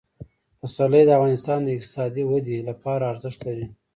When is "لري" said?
3.47-3.67